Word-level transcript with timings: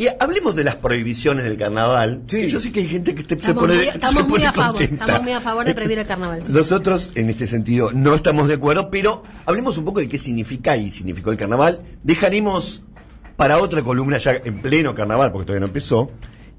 Y 0.00 0.08
hablemos 0.18 0.54
de 0.56 0.64
las 0.64 0.76
prohibiciones 0.76 1.44
del 1.44 1.58
carnaval. 1.58 2.22
Sí. 2.26 2.48
Yo 2.48 2.58
sé 2.58 2.72
que 2.72 2.80
hay 2.80 2.88
gente 2.88 3.14
que 3.14 3.22
te- 3.22 3.38
se 3.38 3.52
pone, 3.52 3.74
muy- 3.74 3.82
se 3.84 3.90
estamos 3.90 4.22
muy 4.24 4.32
pone 4.32 4.46
a 4.46 4.52
favor, 4.52 4.76
contenta. 4.78 5.04
estamos 5.04 5.22
muy 5.24 5.32
a 5.32 5.40
favor 5.42 5.66
de 5.66 5.74
prohibir 5.74 5.98
el 5.98 6.06
carnaval. 6.06 6.42
Nosotros, 6.48 7.10
en 7.14 7.28
este 7.28 7.46
sentido, 7.46 7.90
no 7.92 8.14
estamos 8.14 8.48
de 8.48 8.54
acuerdo, 8.54 8.88
pero 8.90 9.22
hablemos 9.44 9.76
un 9.76 9.84
poco 9.84 10.00
de 10.00 10.08
qué 10.08 10.18
significa 10.18 10.74
y 10.78 10.90
significó 10.90 11.32
el 11.32 11.36
carnaval. 11.36 11.82
Dejaremos 12.02 12.82
para 13.36 13.58
otra 13.58 13.82
columna 13.82 14.16
ya 14.16 14.32
en 14.42 14.62
pleno 14.62 14.94
carnaval, 14.94 15.32
porque 15.32 15.44
todavía 15.46 15.60
no 15.60 15.66
empezó, 15.66 16.10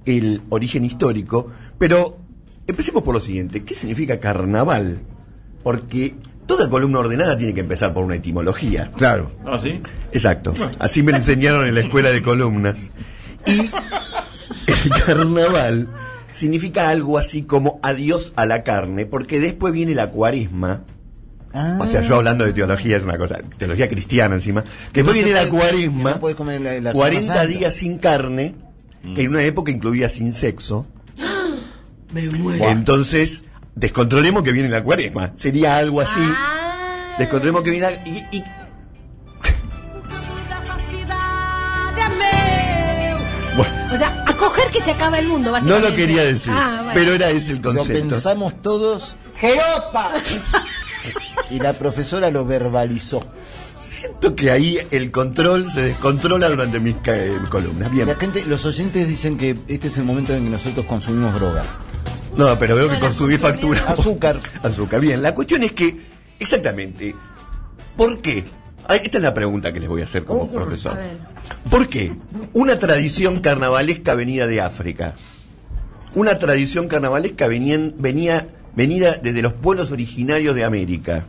el 0.06 0.44
origen 0.50 0.86
histórico. 0.86 1.48
Pero 1.80 2.20
empecemos 2.68 3.02
por 3.02 3.16
lo 3.16 3.20
siguiente. 3.20 3.64
¿Qué 3.64 3.74
significa 3.74 4.20
carnaval? 4.20 5.00
Porque 5.64 6.14
toda 6.46 6.70
columna 6.70 7.00
ordenada 7.00 7.36
tiene 7.38 7.56
que 7.56 7.62
empezar 7.62 7.92
por 7.92 8.04
una 8.04 8.16
etimología. 8.18 8.92
Claro. 8.98 9.32
¿Ah, 9.46 9.58
sí? 9.60 9.82
Exacto. 10.12 10.54
Así 10.78 11.02
me 11.02 11.12
lo 11.12 11.18
enseñaron 11.18 11.68
en 11.68 11.74
la 11.74 11.82
escuela 11.82 12.12
de 12.12 12.22
columnas. 12.22 12.92
Y 13.46 13.60
el 14.72 14.90
carnaval 15.06 15.88
significa 16.34 16.90
algo 16.90 17.18
así 17.18 17.44
como 17.44 17.80
adiós 17.84 18.34
a 18.36 18.46
la 18.46 18.64
carne, 18.64 19.06
porque 19.06 19.40
después 19.40 19.74
viene 19.74 19.94
la 19.96 20.10
cuaresma. 20.12 20.82
O 21.80 21.86
sea, 21.86 22.02
yo 22.02 22.16
hablando 22.16 22.46
de 22.46 22.54
teología 22.54 22.96
es 22.96 23.04
una 23.04 23.18
cosa, 23.18 23.40
teología 23.58 23.90
cristiana 23.90 24.36
encima. 24.36 24.64
Después 24.94 25.06
no 25.06 25.12
viene 25.14 25.32
la 25.34 25.50
cuaresma, 25.50 26.12
no 26.12 26.20
puedes 26.22 26.38
comer 26.38 26.62
la- 26.62 26.80
la 26.80 26.94
40 26.94 27.22
Semana 27.24 27.42
Santa. 27.42 27.58
días 27.60 27.76
sin 27.76 27.98
carne, 27.98 28.56
que 29.16 29.24
en 29.24 29.30
una 29.32 29.44
época 29.44 29.70
incluía 29.72 30.08
sin 30.08 30.32
sexo. 30.32 30.88
Me 32.14 32.26
muero. 32.30 32.70
Entonces, 32.70 33.44
descontrolemos 33.76 34.44
que 34.44 34.52
viene 34.54 34.70
la 34.70 34.82
cuaresma. 34.84 35.34
Sería 35.36 35.76
algo 35.78 36.00
así. 36.02 36.20
Ah. 36.22 37.16
Descontrolemos 37.20 37.64
que 37.64 37.72
viene 37.72 37.86
la- 37.92 38.08
y, 38.08 38.26
y 38.32 38.44
bueno, 43.64 43.94
O 43.94 43.98
sea, 43.98 44.24
a 44.28 44.34
coger 44.38 44.70
que 44.70 44.82
se 44.82 44.92
acaba 44.92 45.20
el 45.20 45.28
mundo, 45.28 45.48
No 45.48 45.52
básicamente. 45.54 45.90
lo 45.90 45.96
quería 45.96 46.24
decir, 46.24 46.54
Ah, 46.56 46.82
bueno. 46.84 46.92
pero 46.94 47.14
era 47.14 47.30
ese 47.30 47.54
el 47.54 47.58
Lo 47.62 47.74
concepto. 47.74 48.08
pensamos 48.10 48.62
todos. 48.62 49.16
¡Jeropa! 49.38 50.14
y 51.50 51.60
la 51.60 51.74
profesora 51.74 52.30
lo 52.30 52.46
verbalizó. 52.46 53.26
Siento 53.82 54.36
que 54.36 54.52
ahí 54.52 54.80
el 54.92 55.12
control 55.12 55.70
se 55.70 55.82
descontrola 55.82 56.48
durante 56.48 56.80
mis 56.80 56.96
eh, 57.06 57.38
columnas. 57.50 57.92
Bien. 57.92 58.08
La 58.08 58.16
gente, 58.16 58.46
los 58.46 58.66
oyentes 58.66 59.08
dicen 59.08 59.38
que 59.38 59.58
este 59.68 59.88
es 59.90 59.98
el 59.98 60.06
momento 60.06 60.34
en 60.34 60.46
que 60.46 60.50
nosotros 60.50 60.86
consumimos 60.86 61.34
drogas. 61.34 61.78
No, 62.38 62.58
pero 62.58 62.76
veo 62.76 62.88
que 62.88 63.00
consumí 63.00 63.38
factura. 63.38 63.82
Azúcar. 63.88 64.40
Azúcar. 64.64 65.02
Bien, 65.02 65.22
la 65.22 65.36
cuestión 65.36 65.64
es 65.64 65.74
que, 65.74 66.00
exactamente, 66.40 67.14
¿por 67.98 68.22
qué? 68.22 68.46
Esta 68.90 69.18
es 69.18 69.24
la 69.24 69.34
pregunta 69.34 69.72
que 69.72 69.80
les 69.80 69.90
voy 69.90 70.02
a 70.02 70.06
hacer 70.06 70.26
como 70.26 70.44
A 70.44 70.52
profesor. 70.52 70.98
¿Por 71.70 71.88
qué? 71.88 72.14
Una 72.54 72.78
tradición 72.80 73.40
carnavalesca 73.40 74.16
venida 74.16 74.48
de 74.48 74.62
África. 74.62 75.16
Una 76.16 76.38
tradición 76.38 76.88
carnavalesca 76.88 77.48
venía, 77.48 77.80
venía, 77.98 78.48
venida 78.76 79.16
desde 79.16 79.42
los 79.42 79.54
pueblos 79.54 79.92
originarios 79.92 80.56
de 80.56 80.64
América. 80.64 81.26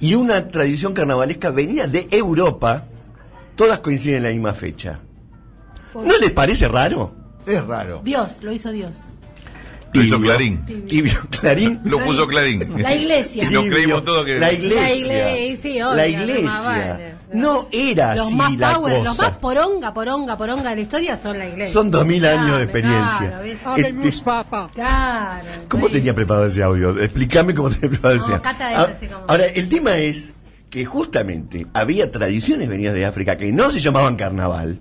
Y 0.00 0.14
una 0.14 0.48
tradición 0.48 0.92
carnavalesca 0.92 1.50
venía 1.50 1.86
de 1.86 2.06
Europa. 2.10 2.86
Todas 3.56 3.80
coinciden 3.80 4.18
en 4.18 4.22
la 4.24 4.28
misma 4.30 4.54
fecha. 4.54 5.00
¿No 5.94 6.18
les 6.18 6.32
parece 6.32 6.68
raro? 6.68 7.14
Es 7.46 7.64
raro. 7.64 8.00
Dios, 8.04 8.38
lo 8.42 8.52
hizo 8.52 8.70
Dios. 8.70 8.94
Lo 9.94 10.02
hizo 10.02 10.16
Tibio. 10.16 10.28
Clarín. 10.30 10.86
Tibio. 10.86 11.12
Clarín. 11.40 11.80
Lo 11.84 12.04
puso 12.04 12.26
Clarín. 12.26 12.82
La 12.82 12.94
iglesia. 12.94 13.44
Y 13.44 13.46
nos 13.46 13.62
Tibio. 13.64 13.76
creímos 13.76 14.04
todo 14.04 14.24
que... 14.24 14.38
La 14.38 14.52
iglesia. 14.52 14.82
La 14.82 14.92
iglesia, 14.94 15.62
sí, 15.62 15.82
obvio, 15.82 15.94
la 15.94 16.02
no 16.02 16.08
iglesia. 16.08 16.42
más 16.50 16.64
vale. 16.64 17.14
No 17.32 17.68
era 17.72 18.14
Los 18.14 18.26
así 18.26 18.34
más 18.36 18.58
la 18.58 18.74
power, 18.74 18.94
los 19.02 19.16
cosa. 19.16 19.22
más 19.22 19.38
poronga, 19.38 19.92
poronga, 19.94 20.36
poronga 20.38 20.70
de 20.70 20.76
la 20.76 20.82
historia 20.82 21.16
son 21.16 21.38
la 21.38 21.48
iglesia. 21.48 21.72
Son 21.72 21.90
dos 21.90 22.06
mil 22.06 22.24
años 22.24 22.58
de 22.58 22.62
experiencia. 22.64 23.40
claro. 23.62 23.76
Este, 23.76 24.22
Claro. 24.74 25.44
¿Cómo 25.68 25.88
tenía 25.88 26.14
preparado 26.14 26.46
ese 26.46 26.62
audio? 26.62 26.98
Explícame 27.00 27.54
cómo 27.54 27.70
tenía 27.70 27.90
preparado 27.90 28.20
No, 28.20 28.24
ese 28.24 28.34
audio. 28.34 28.42
Ah, 28.44 29.24
Ahora, 29.28 29.46
el 29.46 29.68
tema 29.68 29.96
es 29.96 30.34
que 30.70 30.84
justamente 30.84 31.66
había 31.72 32.10
tradiciones 32.10 32.68
venidas 32.68 32.94
de 32.94 33.04
África 33.04 33.36
que 33.36 33.52
no 33.52 33.70
se 33.70 33.80
llamaban 33.80 34.16
carnaval, 34.16 34.80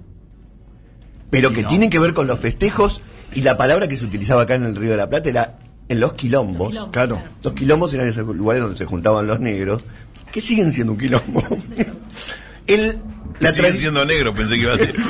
pero 1.30 1.52
que 1.54 1.64
tienen 1.64 1.90
que 1.90 2.00
ver 2.00 2.14
con 2.14 2.28
los 2.28 2.40
festejos 2.40 3.02
y 3.36 3.42
la 3.42 3.58
palabra 3.58 3.88
que 3.88 3.98
se 3.98 4.06
utilizaba 4.06 4.44
acá 4.44 4.56
en 4.56 4.66
el 4.66 4.76
Río 4.76 4.92
de 4.92 4.98
la 4.98 5.10
Plata 5.10 5.30
era 5.30 5.58
en 5.90 6.00
los 6.00 6.14
quilombos. 6.14 6.70
Quilombos, 6.70 6.92
claro. 6.94 7.16
claro. 7.16 7.32
Los 7.44 7.54
quilombos 7.54 7.94
eran 7.94 8.08
esos 8.08 8.26
lugares 8.36 8.62
donde 8.62 8.78
se 8.78 8.86
juntaban 8.86 9.28
los 9.28 9.40
negros, 9.40 9.84
que 10.32 10.42
siguen 10.42 10.72
siendo 10.72 10.94
un 10.94 11.00
quilombo. 11.00 11.42
el, 12.68 12.98
la 13.40 13.54
Sigue 13.54 13.70
tradi- 13.70 13.78
siendo 13.78 14.06
negro, 14.06 14.34
pensé 14.34 14.56
que 14.56 14.62
iba 14.62 14.74
a 14.74 14.78
decir. 14.78 14.96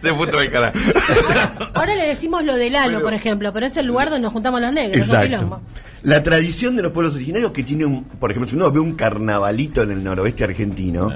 Se 0.00 0.14
fue 0.14 0.26
todo 0.28 0.40
el 0.40 0.52
carajo. 0.52 0.78
Ahora 1.74 1.94
le 1.96 2.06
decimos 2.06 2.44
lo 2.44 2.54
del 2.54 2.76
halo, 2.76 3.00
por 3.00 3.12
ejemplo, 3.12 3.52
pero 3.52 3.66
es 3.66 3.76
el 3.76 3.86
lugar 3.86 4.08
donde 4.08 4.22
nos 4.22 4.32
juntamos 4.32 4.60
los 4.60 4.72
negros, 4.72 5.04
Exacto. 5.04 5.26
quilombo. 5.26 5.60
La 6.02 6.22
tradición 6.22 6.76
de 6.76 6.82
los 6.82 6.92
pueblos 6.92 7.16
originarios 7.16 7.50
que 7.50 7.64
tiene 7.64 7.84
un, 7.84 8.04
por 8.04 8.30
ejemplo, 8.30 8.48
si 8.48 8.54
uno 8.54 8.70
ve 8.70 8.78
un 8.78 8.94
carnavalito 8.94 9.82
en 9.82 9.90
el 9.90 10.04
noroeste 10.04 10.44
argentino, 10.44 11.10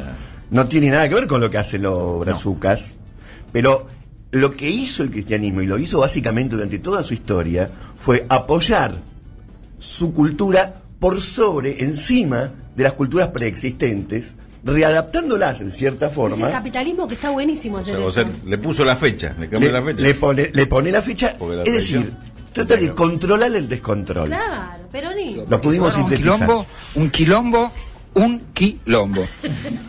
no 0.51 0.67
tiene 0.67 0.91
nada 0.91 1.09
que 1.09 1.15
ver 1.15 1.27
con 1.29 1.41
lo 1.41 1.51
que 1.51 1.59
hacen 1.59 1.83
los 1.83 2.19
brazucas, 2.21 2.95
pero 3.53 3.87
lo 4.41 4.51
que 4.53 4.69
hizo 4.69 5.03
el 5.03 5.11
cristianismo, 5.11 5.63
y 5.63 5.67
lo 5.67 5.79
hizo 5.79 6.01
básicamente 6.01 6.55
durante 6.57 6.79
toda 6.79 7.03
su 7.03 7.15
historia, 7.15 7.71
fue 7.99 8.27
apoyar 8.29 8.97
su 9.79 10.13
cultura 10.13 10.83
por 10.99 11.21
sobre, 11.21 11.85
encima 11.85 12.51
de 12.75 12.85
las 12.85 12.95
culturas 12.95 13.29
preexistentes, 13.29 14.35
readaptándolas 14.65 15.61
en 15.61 15.71
cierta 15.71 16.07
Es 16.07 16.13
el 16.13 16.17
forma. 16.17 16.51
capitalismo 16.51 17.07
que 17.07 17.15
está 17.15 17.31
buenísimo 17.31 17.77
O 17.79 17.81
hacer 17.81 17.97
sea, 17.97 18.05
o 18.07 18.11
sea, 18.11 18.23
eso. 18.25 18.33
le 18.45 18.59
puso 18.59 18.85
la 18.85 18.97
fecha, 18.97 19.35
le 19.39 19.49
cambió 19.49 19.69
Le, 19.71 19.73
la 19.81 19.83
fecha. 19.85 20.03
le 20.03 20.15
pone, 20.15 20.51
le 20.53 20.67
pone 20.67 20.91
la 20.91 21.03
fecha, 21.03 21.37
la 21.41 21.63
es 21.63 21.73
decir, 21.73 22.13
trata 22.53 22.77
de 22.77 22.93
controlar 22.95 23.55
el 23.55 23.69
descontrol. 23.69 24.27
Claro, 24.29 24.89
peronismo. 24.91 25.45
Lo 25.49 25.61
pudimos 25.61 25.95
un 25.97 26.03
sintetizar. 26.09 26.39
quilombo, 26.39 26.67
un 26.97 27.11
quilombo, 27.11 27.73
un 28.15 28.41
quilombo. 28.55 29.25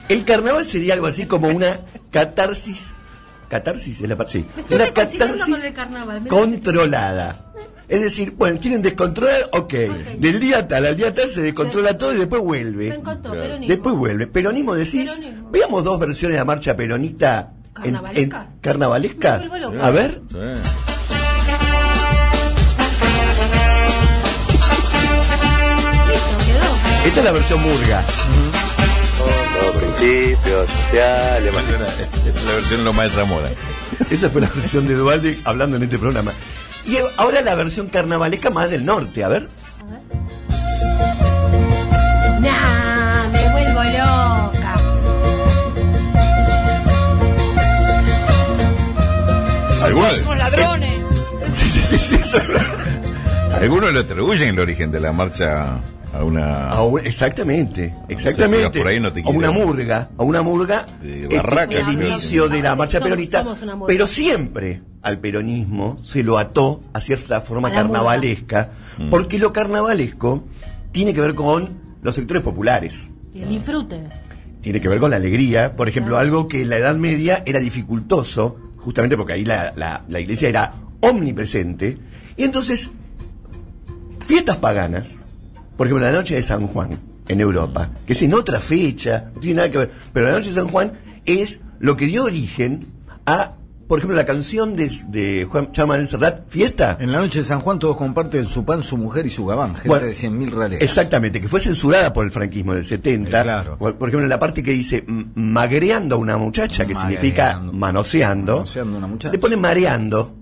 El 0.09 0.23
carnaval 0.25 0.67
sería 0.67 0.93
algo 0.93 1.07
así 1.07 1.25
como 1.25 1.47
una 1.47 1.79
catarsis. 2.11 2.93
Catarsis 3.49 4.01
es 4.01 4.09
la 4.09 4.15
pa- 4.17 4.27
sí. 4.27 4.45
Una 4.69 4.91
catarsis 4.91 5.45
con 5.45 5.61
el 5.63 5.73
carnaval, 5.73 6.21
mira. 6.21 6.35
controlada. 6.35 7.43
Es 7.87 8.01
decir, 8.01 8.31
bueno, 8.31 8.59
quieren 8.59 8.81
descontrolar, 8.81 9.39
ok. 9.53 9.73
Del 10.19 10.39
día 10.41 10.67
tal 10.67 10.85
al 10.85 10.97
día 10.97 11.13
tal 11.13 11.29
se 11.29 11.41
descontrola 11.41 11.97
todo 11.97 12.13
y 12.13 12.17
después 12.17 12.41
Me 12.41 12.47
vuelve. 12.47 12.87
encantó, 12.95 13.31
peronismo. 13.31 13.67
Después 13.67 13.95
vuelve. 13.95 14.27
Peronismo 14.27 14.75
decís. 14.75 15.09
Peronismo. 15.09 15.49
Veamos 15.51 15.83
dos 15.85 15.97
versiones 15.99 16.33
de 16.33 16.39
la 16.39 16.45
marcha 16.45 16.75
peronista 16.75 17.53
en, 17.83 17.85
en- 17.85 17.93
¿Carnavalesca? 17.93 18.47
carnavalesca. 18.59 19.41
Me. 19.71 19.81
A 19.81 19.89
ver. 19.91 20.21
Sí. 20.29 20.37
Esta 27.05 27.19
es 27.19 27.25
la 27.25 27.31
versión 27.31 27.61
murga. 27.61 28.03
Principios 29.77 30.69
sociales. 30.69 31.53
Esa 32.25 32.39
es 32.39 32.45
la 32.45 32.51
versión 32.53 32.85
de 32.85 33.09
Zamora. 33.09 33.49
Esa 34.09 34.29
fue 34.29 34.41
la 34.41 34.49
versión 34.49 34.87
de 34.87 34.95
Duvalde 34.95 35.39
hablando 35.43 35.77
en 35.77 35.83
este 35.83 35.97
programa. 35.97 36.33
Y 36.85 36.97
ahora 37.17 37.41
la 37.41 37.55
versión 37.55 37.87
carnavalesca 37.89 38.49
más 38.49 38.69
del 38.69 38.85
norte, 38.85 39.23
a 39.23 39.27
ver. 39.27 39.49
Nah, 42.39 43.29
me 43.29 43.51
vuelvo 43.51 43.83
loca. 43.83 44.75
Algunos, 49.83 50.17
Somos 50.17 50.37
ladrones. 50.37 50.93
Sí, 51.53 51.69
sí, 51.69 51.81
sí, 51.81 51.99
sí. 51.99 52.15
eso 52.15 52.37
es 52.37 52.47
verdad. 52.47 52.65
algunos 53.61 53.93
le 53.93 53.99
atribuyen 53.99 54.49
el 54.49 54.59
origen 54.59 54.91
de 54.91 54.99
la 54.99 55.11
marcha 55.11 55.79
a 56.17 56.23
una. 56.23 56.69
A 56.69 56.83
un- 56.83 56.99
exactamente, 57.05 57.93
exactamente. 58.09 58.63
vas 58.67 58.77
por 58.77 58.87
ahí 58.87 58.99
no 58.99 59.11
te 59.13 59.21
a 59.21 59.29
una 59.29 59.51
murga, 59.51 60.09
a 60.17 60.23
una 60.23 60.41
murga. 60.41 60.85
De 61.01 61.23
este, 61.23 61.35
barraca, 61.37 61.79
el 61.79 61.93
inicio 61.93 62.47
de 62.49 62.61
la 62.61 62.69
Somos- 62.71 62.77
marcha 62.77 62.99
peronista. 62.99 63.43
somos. 63.43 63.59
Pero 63.87 64.07
siempre 64.07 64.81
al 65.01 65.19
peronismo 65.19 65.97
se 66.03 66.23
lo 66.23 66.37
ató 66.37 66.81
a 66.93 66.99
cierta 67.01 67.41
forma 67.41 67.67
A 67.69 67.71
la 67.71 67.83
murga. 67.83 67.93
carnavalesca, 67.99 68.71
Mm. 68.97 69.09
porque 69.09 69.39
lo 69.39 69.53
carnavalesco 69.53 70.43
tiene 70.91 71.13
que 71.13 71.21
ver 71.21 71.35
con 71.35 71.77
los 72.01 72.15
sectores 72.15 72.43
populares. 72.43 73.11
Y 73.33 73.41
el 73.41 73.49
disfrute. 73.49 74.01
Tiene 74.61 74.81
que 74.81 74.89
ver 74.89 74.99
con 74.99 75.11
la 75.11 75.17
alegría, 75.17 75.75
por 75.75 75.87
ejemplo, 75.87 76.15
Claro. 76.15 76.25
algo 76.25 76.47
que 76.47 76.61
en 76.63 76.69
la 76.69 76.77
Edad 76.77 76.95
Media 76.95 77.43
era 77.45 77.59
dificultoso, 77.59 78.57
justamente 78.77 79.15
porque 79.15 79.33
ahí 79.33 79.45
la, 79.45 79.71
la- 79.75 80.03
la 80.09 80.19
iglesia 80.19 80.49
era 80.49 80.73
omnipresente. 80.99 81.97
Y 82.35 82.43
entonces, 82.43 82.89
fiestas 84.25 84.57
paganas, 84.57 85.11
por 85.77 85.87
ejemplo, 85.87 86.05
la 86.05 86.11
noche 86.11 86.35
de 86.35 86.43
San 86.43 86.67
Juan 86.67 86.89
en 87.27 87.39
Europa, 87.39 87.89
que 88.05 88.13
es 88.13 88.21
en 88.21 88.33
otra 88.33 88.59
fecha, 88.59 89.31
no 89.35 89.39
tiene 89.41 89.57
nada 89.57 89.71
que 89.71 89.77
ver, 89.77 89.91
pero 90.13 90.27
la 90.27 90.33
noche 90.33 90.49
de 90.49 90.55
San 90.55 90.67
Juan 90.69 90.91
es 91.25 91.59
lo 91.79 91.95
que 91.95 92.05
dio 92.05 92.23
origen 92.25 92.87
a 93.25 93.53
por 93.87 93.99
ejemplo, 93.99 94.17
la 94.17 94.25
canción 94.25 94.75
de, 94.75 94.91
de 95.07 95.47
Juan 95.49 95.71
Chama 95.71 95.95
del 95.97 96.09
Serrat, 96.09 96.49
Fiesta. 96.49 96.97
En 96.99 97.09
la 97.13 97.19
noche 97.19 97.39
de 97.39 97.45
San 97.45 97.61
Juan 97.61 97.79
todos 97.79 97.95
comparten 97.95 98.45
su 98.45 98.65
pan, 98.65 98.83
su 98.83 98.97
mujer 98.97 99.25
y 99.25 99.29
su 99.29 99.45
gabán. 99.45 99.75
Gente 99.75 99.87
Bueno, 99.87 100.05
de 100.05 100.11
100.000 100.11 100.49
reales. 100.51 100.81
Exactamente, 100.81 101.39
que 101.39 101.47
fue 101.47 101.61
censurada 101.61 102.11
por 102.11 102.25
el 102.25 102.31
franquismo 102.33 102.73
del 102.73 102.83
70. 102.83 103.39
Eh, 103.39 103.43
claro. 103.43 103.77
Por 103.77 103.95
por 103.95 104.09
ejemplo, 104.09 104.25
en 104.25 104.29
la 104.29 104.39
parte 104.39 104.61
que 104.61 104.71
dice 104.71 105.05
magreando 105.07 106.15
a 106.15 106.17
una 106.17 106.35
muchacha, 106.35 106.85
que 106.85 106.95
significa 106.95 107.61
manoseando, 107.61 108.55
Manoseando 108.57 108.95
a 108.95 108.97
una 108.97 109.07
muchacha. 109.07 109.31
le 109.31 109.39
pone 109.39 109.55
mareando. 109.55 110.35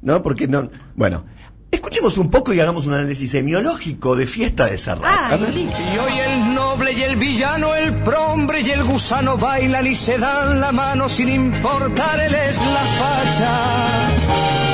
¿No? 0.00 0.22
Porque 0.22 0.46
no. 0.46 0.70
Bueno, 0.94 1.24
escuchemos 1.70 2.18
un 2.18 2.30
poco 2.30 2.52
y 2.52 2.60
hagamos 2.60 2.86
un 2.86 2.94
análisis 2.94 3.30
semiológico 3.30 4.16
de 4.16 4.26
fiesta 4.26 4.66
de 4.66 4.78
Serrat. 4.78 5.40
Y 5.40 5.98
hoy 5.98 6.18
el 6.18 6.54
noble 6.54 6.92
y 6.92 7.02
el 7.02 7.16
villano, 7.16 7.74
el 7.74 8.02
prombre 8.02 8.60
y 8.60 8.70
el 8.70 8.84
gusano 8.84 9.36
bailan 9.36 9.86
y 9.86 9.94
se 9.94 10.18
dan 10.18 10.60
la 10.60 10.72
mano 10.72 11.08
sin 11.08 11.28
importarles 11.28 12.60
la 12.60 12.84
facha. 12.98 14.67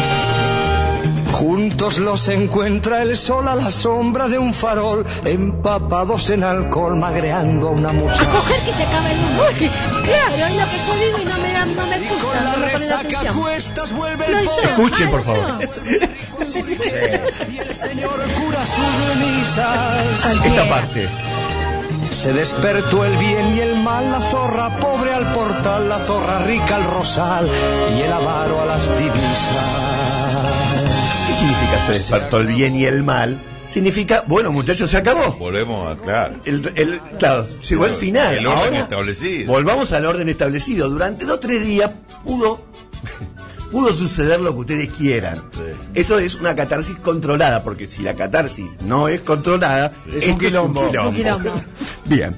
Juntos 1.34 1.98
los 1.98 2.28
encuentra 2.28 3.02
el 3.02 3.16
sol 3.16 3.48
a 3.48 3.56
la 3.56 3.69
sombra 3.72 4.28
de 4.28 4.38
un 4.38 4.54
farol, 4.54 5.04
empapados 5.25 6.31
en 6.31 6.44
alcohol, 6.44 6.96
magreando 6.96 7.69
a 7.69 7.72
una 7.72 7.90
A 7.90 7.92
muchacha. 7.92 8.31
coger 8.31 8.60
que 8.60 8.72
se 8.72 8.82
acaba 8.84 9.10
el 9.10 9.19
mundo. 9.19 9.42
Uy, 9.42 9.69
claro, 10.04 10.34
es 10.46 10.56
lo 10.56 10.64
que 10.70 10.78
yo 10.86 10.94
digo 11.04 11.19
y 11.20 11.25
no 11.25 11.38
me, 11.38 11.52
da- 11.52 11.66
no 11.66 11.86
me 11.88 11.96
Y 11.96 12.08
gusta. 12.08 12.25
con 12.25 12.44
la 12.44 12.56
no 12.56 12.64
resaca 12.66 13.20
a 13.20 13.32
cuestas 13.32 13.92
vuelve 13.92 14.28
Lo 14.28 14.38
el 14.38 14.44
hizo. 14.44 14.54
pobre 14.54 14.69
Escuchen, 14.70 15.10
por 15.10 15.22
favor. 15.25 15.58
y 17.52 17.58
el 17.58 17.75
señor 17.75 18.20
cura 18.38 18.64
sus 18.66 19.16
misas. 19.26 20.36
Esta 20.44 20.69
parte. 20.69 21.08
Se 22.10 22.32
despertó 22.32 23.04
el 23.04 23.16
bien 23.16 23.56
y 23.56 23.60
el 23.60 23.75
mal, 23.82 24.12
la 24.12 24.20
zorra 24.20 24.78
pobre 24.78 25.12
al 25.12 25.32
portal, 25.32 25.88
la 25.88 25.98
zorra 25.98 26.38
rica 26.44 26.76
al 26.76 26.84
rosal 26.84 27.50
y 27.98 28.02
el 28.02 28.12
avaro 28.12 28.60
a 28.62 28.66
las 28.66 28.88
divisas. 28.96 29.94
¿Qué 31.75 31.81
significa 31.81 31.87
se 31.87 31.93
despertó 31.93 32.41
el 32.41 32.47
bien 32.49 32.76
y 32.76 32.85
el 32.85 33.03
mal? 33.05 33.43
Significa, 33.69 34.25
bueno, 34.29 34.53
muchachos, 34.53 34.91
se 34.91 34.97
acabó. 34.99 35.32
Volvemos 35.32 35.85
a, 35.87 36.00
claro. 36.00 36.37
El, 36.44 36.71
el- 36.76 37.00
claro, 37.19 37.47
llegó 37.69 37.87
el 37.87 37.94
final. 37.94 38.35
El 38.37 38.47
orden 38.47 38.65
Ahora, 38.65 38.79
establecido. 38.81 39.53
Volvamos 39.53 39.93
al 39.93 40.06
orden 40.06 40.29
establecido. 40.29 40.88
Durante 40.88 41.25
dos 41.25 41.37
o 41.37 41.41
tres 41.41 41.65
días 41.65 41.91
pudo, 42.25 42.65
pudo 43.73 43.93
suceder 43.93 44.41
lo 44.41 44.53
que 44.53 44.61
ustedes 44.61 44.93
quieran. 44.93 45.43
Eso 45.94 46.19
es 46.21 46.37
una 46.37 46.55
catarsis 46.55 46.97
controlada, 46.97 47.65
porque 47.65 47.87
si 47.88 48.03
la 48.03 48.15
catarsis 48.15 48.81
no 48.82 49.09
es 49.09 49.20
controlada, 49.23 49.91
Es 50.06 50.31
un 50.31 50.38
quilombo. 50.38 50.82
Un 50.82 51.15
quilombo. 51.15 51.53
Bien. 52.05 52.37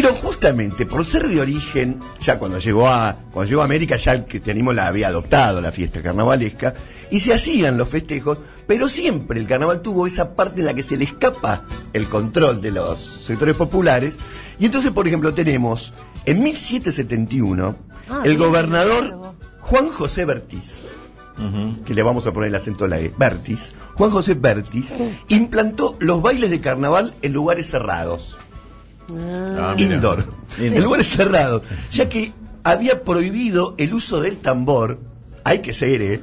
Pero 0.00 0.14
justamente 0.14 0.86
por 0.86 1.04
ser 1.04 1.26
de 1.26 1.40
origen, 1.40 1.98
ya 2.20 2.38
cuando 2.38 2.58
llegó 2.58 2.86
a 2.86 3.16
cuando 3.32 3.48
llegó 3.50 3.62
a 3.62 3.64
América 3.64 3.96
ya 3.96 4.12
el 4.12 4.26
cristianismo 4.26 4.72
la 4.72 4.86
había 4.86 5.08
adoptado 5.08 5.60
la 5.60 5.72
fiesta 5.72 6.00
carnavalesca 6.00 6.72
y 7.10 7.18
se 7.18 7.34
hacían 7.34 7.76
los 7.76 7.88
festejos, 7.88 8.38
pero 8.68 8.86
siempre 8.86 9.40
el 9.40 9.48
carnaval 9.48 9.82
tuvo 9.82 10.06
esa 10.06 10.36
parte 10.36 10.60
en 10.60 10.66
la 10.66 10.74
que 10.74 10.84
se 10.84 10.96
le 10.96 11.02
escapa 11.02 11.64
el 11.92 12.06
control 12.06 12.60
de 12.60 12.70
los 12.70 13.00
sectores 13.00 13.56
populares. 13.56 14.18
Y 14.60 14.66
entonces 14.66 14.92
por 14.92 15.08
ejemplo 15.08 15.34
tenemos 15.34 15.92
en 16.26 16.44
1771 16.44 17.76
Ah, 18.08 18.22
el 18.24 18.38
gobernador. 18.38 19.34
Juan 19.60 19.88
José 19.88 20.24
Bertiz 20.24 20.80
que 21.84 21.94
le 21.94 22.02
vamos 22.02 22.26
a 22.26 22.32
poner 22.32 22.48
el 22.48 22.54
acento 22.54 22.84
a 22.84 22.88
la 22.88 22.98
E, 22.98 23.12
Bertis, 23.16 23.70
Juan 23.94 24.10
José 24.10 24.34
Bertis, 24.34 24.92
implantó 25.28 25.94
los 26.00 26.20
bailes 26.20 26.50
de 26.50 26.60
carnaval 26.60 27.14
en 27.22 27.32
lugares 27.32 27.70
cerrados 27.70 28.36
Ah, 29.10 29.74
mira. 29.76 29.94
indoor, 29.94 30.24
en 30.58 30.82
lugares 30.82 31.08
cerrados, 31.08 31.62
ya 31.90 32.08
que 32.08 32.32
había 32.64 33.02
prohibido 33.04 33.74
el 33.78 33.94
uso 33.94 34.20
del 34.20 34.36
tambor, 34.38 34.98
hay 35.44 35.60
que 35.60 35.72
ser, 35.72 36.02
¿eh? 36.02 36.20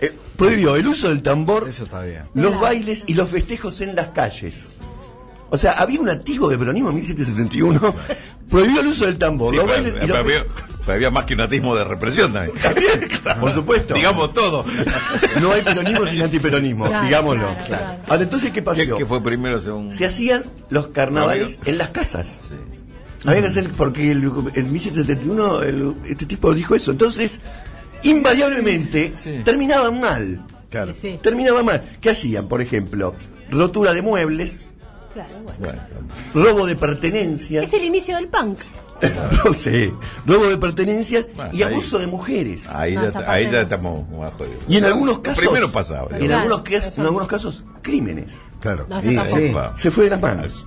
Eh, 0.00 0.12
prohibió 0.36 0.76
el 0.76 0.86
uso 0.86 1.08
del 1.08 1.22
tambor, 1.22 1.68
Eso 1.68 1.84
está 1.84 2.00
bien. 2.02 2.22
los 2.34 2.58
bailes 2.60 3.04
y 3.06 3.14
los 3.14 3.28
festejos 3.28 3.80
en 3.82 3.94
las 3.94 4.08
calles. 4.08 4.56
O 5.50 5.58
sea, 5.58 5.72
había 5.72 6.00
un 6.00 6.08
atisbo 6.08 6.48
de 6.48 6.56
peronismo 6.56 6.88
en 6.88 6.96
1771, 6.96 7.94
prohibió 8.48 8.80
el 8.80 8.86
uso 8.86 9.04
del 9.04 9.18
tambor, 9.18 9.50
Sí, 9.50 9.56
los 9.56 9.66
pero- 9.66 9.82
bailes 9.82 10.04
y 10.04 10.06
los 10.06 10.18
pero 10.18 10.46
había 10.88 11.10
más 11.10 11.24
que 11.24 11.34
un 11.34 11.40
atismo 11.42 11.76
de 11.76 11.84
represión 11.84 12.32
también. 12.32 12.52
Por 13.40 13.52
supuesto. 13.54 13.94
Digamos 13.94 14.32
todo. 14.34 14.64
No 15.40 15.52
hay 15.52 15.62
peronismo 15.62 16.06
sin 16.06 16.22
antiperonismo, 16.22 16.86
Claro, 16.86 17.04
digámoslo. 17.06 17.46
claro, 17.46 17.64
claro. 17.66 17.98
Ahora, 18.08 18.22
entonces, 18.22 18.52
¿qué 18.52 18.62
pasó? 18.62 18.80
¿Qué, 18.80 18.92
qué 18.98 19.06
fue 19.06 19.22
primero 19.22 19.60
según.? 19.60 19.90
se 19.90 20.06
hacían 20.06 20.44
los 20.70 20.88
carnavales 20.88 21.58
en 21.64 21.78
las 21.78 21.90
casas. 21.90 22.52
Había 23.24 23.42
que 23.42 23.48
hacer, 23.48 23.70
porque 23.70 24.10
el, 24.10 24.24
en 24.54 24.72
1771 24.72 25.62
el- 25.62 25.94
este 26.08 26.26
tipo 26.26 26.52
dijo 26.54 26.74
eso. 26.74 26.90
Entonces, 26.90 27.40
invariablemente, 28.02 29.12
Sí. 29.14 29.40
terminaban 29.44 30.00
mal. 30.00 30.44
Claro. 30.70 30.94
Sí, 31.00 31.18
Terminaban 31.22 31.64
mal. 31.64 31.82
¿Qué 32.00 32.10
hacían? 32.10 32.48
Por 32.48 32.62
ejemplo, 32.62 33.14
rotura 33.50 33.92
de 33.92 34.02
muebles, 34.02 34.70
claro, 35.14 35.34
bueno. 35.42 35.58
Bueno, 35.58 35.82
robo 36.50 36.66
de 36.66 36.76
pertenencias. 36.76 37.64
Es 37.64 37.72
el 37.72 37.84
inicio 37.84 38.16
del 38.16 38.28
punk. 38.28 38.58
no 39.44 39.52
sé, 39.52 39.92
robo 40.26 40.46
de 40.48 40.56
pertenencias 40.58 41.26
Bueno, 41.34 41.50
y 41.52 41.62
ahí- 41.62 41.72
abuso 41.72 41.98
de 41.98 42.06
mujeres. 42.06 42.68
ahí, 42.68 42.94
No, 42.94 43.10
ya, 43.12 43.30
ahí 43.32 43.46
estamos 43.46 44.08
más 44.10 44.32
jodidos. 44.34 44.62
Y 44.68 44.76
en 44.76 44.84
algunos 44.84 45.18
casos. 45.18 45.44
Primero 45.44 45.70
pasaba. 45.72 46.08
En, 46.12 46.26
Claro, 46.26 46.34
algunos, 46.54 46.58
en 47.22 47.26
casos, 47.26 47.64
crímenes. 47.82 48.32
Claro. 48.60 48.86
No, 48.88 49.02
sí. 49.02 49.52
Se 49.76 49.90
fue 49.90 50.04
de 50.04 50.10
las 50.10 50.20
manos. 50.20 50.66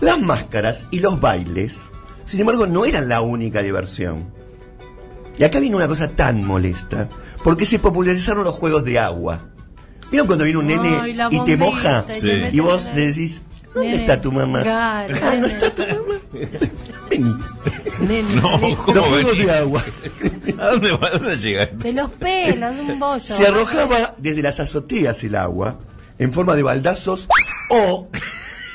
Las 0.00 0.20
máscaras 0.20 0.86
y 0.90 0.98
los 0.98 1.20
bailes, 1.20 1.78
sin 2.24 2.40
embargo, 2.40 2.66
no 2.66 2.84
eran 2.84 3.08
la 3.08 3.20
única 3.20 3.62
diversión. 3.62 4.26
Y 5.38 5.44
acá 5.44 5.60
viene 5.60 5.76
una 5.76 5.86
cosa 5.88 6.08
tan 6.08 6.44
molesta, 6.44 7.08
porque 7.44 7.64
se 7.66 7.78
popularizaron 7.78 8.42
los 8.44 8.54
juegos 8.54 8.84
de 8.84 8.98
agua. 8.98 9.40
¿Vieron 10.10 10.26
cuando 10.26 10.44
viene 10.44 10.58
un 10.58 10.66
nene 10.66 10.98
Ay, 11.00 11.18
y 11.30 11.44
te 11.44 11.56
moja? 11.56 12.04
Sí. 12.12 12.30
Y 12.52 12.60
vos 12.60 12.88
le 12.94 13.06
decís, 13.08 13.40
¿dónde 13.76 13.90
Nene. 13.90 14.02
está 14.02 14.20
tu 14.20 14.32
mamá? 14.32 14.62
Claro, 14.62 15.14
Ay, 15.22 15.38
no 15.38 15.46
está 15.46 15.70
tu 15.74 15.82
mamá. 15.82 16.20
Vení. 17.10 17.34
Nene, 18.00 18.34
No. 18.34 18.76
¿cómo 18.84 18.94
Los 18.94 19.10
venís? 19.24 19.46
de 19.46 19.52
agua. 19.52 19.84
¿A 20.58 20.66
dónde 20.70 20.90
va? 20.92 21.06
¿A 21.06 21.10
dónde 21.18 21.36
llega? 21.38 21.66
De 21.66 21.92
los 21.92 22.10
pelos, 22.12 22.74
de 22.74 22.80
un 22.82 22.98
bollo. 22.98 23.20
Se 23.36 23.46
arrojaba 23.46 24.14
desde 24.18 24.42
las 24.42 24.58
azoteas 24.60 25.22
el 25.24 25.34
agua 25.36 25.78
en 26.18 26.32
forma 26.32 26.54
de 26.56 26.62
baldazos 26.62 27.28
o, 27.70 28.08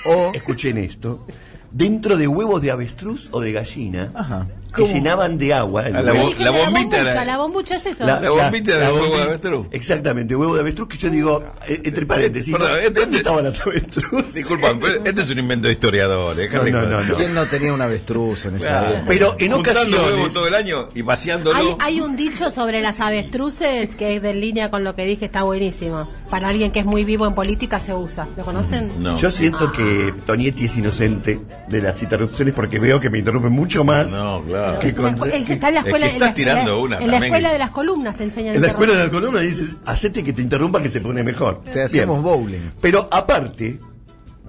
o 0.05 0.31
escuchen 0.33 0.77
esto, 0.77 1.25
dentro 1.71 2.17
de 2.17 2.27
huevos 2.27 2.61
de 2.61 2.71
avestruz 2.71 3.29
o 3.31 3.39
de 3.41 3.51
gallina 3.51 4.11
Ajá. 4.13 4.47
Que 4.75 4.85
llenaban 4.85 5.37
de 5.37 5.53
agua. 5.53 5.87
el 5.87 5.95
Ah, 5.95 6.01
la 6.01 6.11
huevo. 6.13 6.23
bo- 6.25 6.29
Dije 6.31 6.43
la 6.43 6.51
bombita 6.51 6.97
bombucha, 6.97 7.25
La 7.25 7.37
bombucha 7.37 7.75
es 7.77 7.85
eso. 7.85 8.05
La- 8.05 8.19
La 8.21 8.29
bombita 8.29 8.77
de 8.77 8.85
huevo 8.85 8.95
de 8.97 9.01
bombita- 9.09 9.23
avestruz. 9.25 9.67
Exactamente, 9.71 10.35
huevo 10.35 10.53
de 10.55 10.61
avestruz 10.61 10.87
que 10.89 10.97
yo 10.97 11.09
digo, 11.09 11.43
eh, 11.67 11.81
entre 11.83 12.05
paréntesis, 12.05 12.53
Perdón, 12.53 12.71
este- 12.77 12.83
¿dónde 12.85 13.01
este- 13.01 13.17
estaban 13.17 13.43
las 13.43 13.61
avestruz? 13.61 14.33
Disculpa, 14.33 14.73
pero 14.81 15.03
este 15.05 15.21
es 15.21 15.29
un 15.29 15.39
invento 15.39 15.67
de 15.67 15.73
historiadores. 15.73 16.51
No, 16.51 16.63
no, 16.63 16.81
no, 16.87 17.01
no. 17.03 17.15
¿Quién 17.15 17.33
no 17.33 17.45
tenía 17.47 17.73
un 17.73 17.81
avestruz 17.81 18.45
en 18.45 18.55
esa 18.55 18.89
época? 18.89 19.05
Pero 19.07 19.35
en 19.39 19.51
Juntando 19.51 19.81
ocasiones... 19.81 20.13
huevos 20.13 20.33
todo 20.33 20.47
el 20.47 20.55
año 20.55 20.89
y 20.95 21.01
vaciándolo. 21.01 21.57
Hay, 21.57 21.75
hay 21.79 22.01
un 22.01 22.15
dicho 22.15 22.51
sobre 22.51 22.81
las 22.81 22.99
avestruces 23.01 23.89
que 23.95 24.15
es 24.15 24.21
de 24.21 24.33
línea 24.33 24.69
con 24.69 24.83
lo 24.83 24.95
que 24.95 25.05
dije, 25.05 25.25
está 25.25 25.43
buenísimo. 25.43 26.09
Para 26.29 26.49
alguien 26.49 26.71
que 26.71 26.79
es 26.79 26.85
muy 26.85 27.03
vivo 27.03 27.25
en 27.27 27.33
política 27.33 27.79
se 27.79 27.93
usa. 27.93 28.27
¿Lo 28.37 28.43
conocen? 28.43 28.91
No. 29.01 29.17
Yo 29.17 29.31
siento 29.31 29.71
que 29.71 30.13
Tonietti 30.25 30.65
es 30.65 30.77
inocente 30.77 31.39
de 31.67 31.81
las 31.81 32.01
interrupciones 32.01 32.53
porque 32.53 32.79
veo 32.79 32.99
que 32.99 33.09
me 33.09 33.19
interrumpen 33.19 33.51
mucho 33.51 33.83
más. 33.83 34.11
No, 34.11 34.41
claro. 34.43 34.60
Que 34.81 34.93
con- 34.95 35.31
el 35.31 35.45
que 35.45 35.53
está 35.53 35.67
en 35.69 35.73
la 35.75 35.79
es 35.81 35.83
que 35.85 35.89
escuela, 35.91 36.05
estás 36.07 36.33
tirando 36.33 36.81
una 36.81 36.97
en 36.99 37.11
la 37.11 37.17
escuela 37.17 37.51
de 37.53 37.59
las 37.59 37.69
columnas 37.71 38.15
te 38.17 38.23
enseñan 38.25 38.55
En 38.55 38.61
la 38.61 38.67
escuela 38.69 38.93
de 38.93 38.99
la 38.99 39.05
interrumpir. 39.05 39.31
columna 39.31 39.49
dices, 39.61 39.75
hacete 39.85 40.23
que 40.23 40.33
te 40.33 40.41
interrumpa 40.41 40.81
que 40.81 40.89
se 40.89 41.01
pone 41.01 41.23
mejor. 41.23 41.61
Te 41.63 41.83
hacemos 41.83 42.17
Bien. 42.17 42.23
bowling. 42.23 42.71
Pero 42.81 43.07
aparte, 43.11 43.79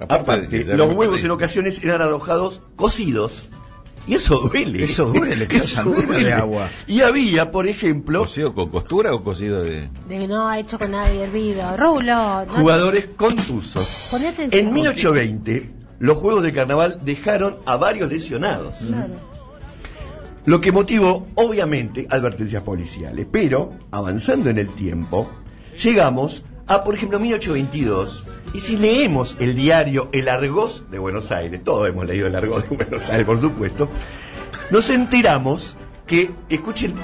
Aparte 0.01 0.23
aparte, 0.23 0.65
los 0.77 0.89
huevos 0.95 1.17
perdí. 1.17 1.27
en 1.27 1.31
ocasiones 1.31 1.81
eran 1.83 2.03
arrojados 2.03 2.61
cocidos. 2.77 3.49
Y 4.05 4.15
eso 4.15 4.41
duele. 4.41 4.83
Eso 4.83 5.05
duele, 5.13 5.47
que 5.47 5.57
Eso 5.59 5.85
menos 5.85 6.01
de 6.01 6.07
duele. 6.07 6.33
agua. 6.33 6.69
Y 6.89 7.03
había, 7.03 7.53
por 7.53 7.69
ejemplo, 7.69 8.21
¿Cocido 8.23 8.53
con 8.53 8.69
costura 8.71 9.15
o 9.15 9.23
cocido 9.23 9.63
de.? 9.63 9.91
De 10.09 10.19
que 10.19 10.27
no 10.27 10.49
ha 10.49 10.59
hecho 10.59 10.77
con 10.77 10.91
nadie 10.91 11.23
hervido. 11.23 11.77
Rulo. 11.77 12.45
no- 12.45 12.53
jugadores 12.53 13.07
contusos. 13.17 14.09
Poné 14.11 14.29
atención. 14.29 14.67
En 14.69 14.75
1820, 14.75 15.71
los 16.01 16.19
juegos 16.19 16.43
de 16.43 16.53
carnaval 16.53 16.99
dejaron 17.05 17.59
a 17.65 17.77
varios 17.77 18.11
lesionados. 18.11 18.75
Lo 20.45 20.61
que 20.61 20.73
motivó, 20.73 21.29
obviamente, 21.35 22.07
advertencias 22.11 22.63
policiales. 22.63 23.27
Pero, 23.31 23.73
avanzando 23.91 24.51
en 24.51 24.59
el 24.59 24.69
tiempo, 24.69 25.31
llegamos 25.83 26.45
a, 26.67 26.83
por 26.83 26.95
ejemplo, 26.95 27.21
1822. 27.21 28.25
Y 28.55 28.61
si 28.61 28.77
leemos 28.77 29.37
el 29.39 29.55
diario 29.55 30.09
El 30.13 30.29
Argos 30.29 30.85
de 30.91 30.99
Buenos 30.99 31.31
Aires, 31.31 31.63
todos 31.63 31.89
hemos 31.89 32.07
leído 32.07 32.27
El 32.27 32.35
Argos 32.35 32.69
de 32.69 32.77
Buenos 32.77 33.09
Aires, 33.09 33.27
por 33.27 33.41
supuesto, 33.41 33.89
nos 34.71 34.91
enteramos 34.91 35.77
que, 36.07 36.31
escuchen, 36.49 36.95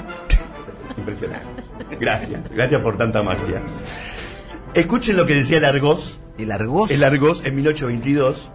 impresionante. 0.97 1.63
Gracias, 1.99 2.49
gracias 2.49 2.81
por 2.81 2.97
tanta 2.97 3.23
magia. 3.23 3.61
Escuchen 4.73 5.15
lo 5.17 5.25
que 5.25 5.35
decía 5.35 5.57
el 5.57 5.65
Argos 5.65 6.19
¿El 6.39 6.51
argoz? 6.51 6.89
el 6.89 7.03
Argos 7.03 7.41
en 7.43 7.55
1822 7.55 8.49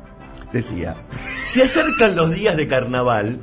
decía, 0.52 0.96
se 1.44 1.62
acercan 1.64 2.16
los 2.16 2.30
días 2.30 2.56
de 2.56 2.66
carnaval, 2.66 3.40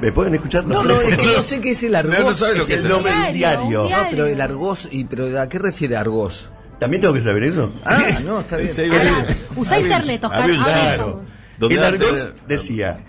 ¿Me 0.00 0.12
pueden 0.12 0.34
escuchar? 0.34 0.64
No, 0.64 0.82
no, 0.82 0.94
es 1.00 1.16
que 1.16 1.26
no 1.26 1.42
sé 1.42 1.60
qué 1.60 1.70
es 1.72 1.82
el 1.82 1.94
argos. 1.94 2.18
No, 2.18 2.30
no 2.30 2.34
sabe 2.34 2.56
lo 2.58 2.66
que 2.66 2.74
es 2.74 2.84
el 2.84 2.90
nombre 2.90 3.12
del 3.14 3.34
Diario, 3.34 3.88
No, 3.88 3.96
pero 4.10 4.26
el 4.26 4.40
argos, 4.40 4.88
y, 4.90 5.04
pero 5.04 5.38
¿a 5.40 5.48
qué 5.48 5.58
refiere 5.58 5.96
argos? 5.96 6.48
¿También 6.78 7.02
tengo 7.02 7.12
que 7.14 7.20
saber 7.20 7.42
eso? 7.44 7.72
Ah, 7.84 8.02
no, 8.24 8.40
está 8.40 8.56
bien. 8.56 8.74
Sí, 8.74 8.82
Ahora, 8.82 9.02
bien. 9.02 9.14
usa 9.56 9.78
internet, 9.78 10.24
Oscar. 10.24 10.42
Abril, 10.42 10.60
A 10.60 10.64
ver, 10.66 10.74
Claro. 10.96 11.22
El 11.68 11.84
Argos 11.84 12.30
decía, 12.48 13.04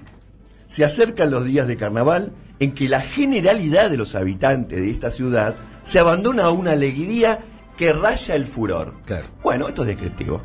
se 0.67 0.83
acercan 0.83 1.31
los 1.31 1.45
días 1.45 1.67
de 1.67 1.77
carnaval 1.77 2.33
en 2.59 2.73
que 2.73 2.89
la 2.89 2.99
generalidad 2.99 3.89
de 3.89 3.95
los 3.95 4.13
habitantes 4.13 4.81
de 4.81 4.91
esta 4.91 5.09
ciudad 5.11 5.55
se 5.83 5.99
abandona 5.99 6.43
a 6.43 6.49
una 6.49 6.71
alegría 6.71 7.39
que 7.77 7.93
raya 7.93 8.35
el 8.35 8.45
furor. 8.45 8.95
Claro. 9.05 9.27
Bueno, 9.41 9.69
esto 9.69 9.83
es 9.83 9.87
descriptivo. 9.87 10.41